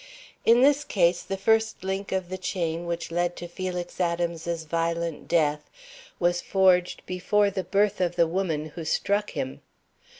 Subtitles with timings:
[0.45, 5.27] In this case, the first link of the chain which led to Felix Adams's violent
[5.27, 5.69] death
[6.19, 9.61] was forged before the birth of the woman who struck him.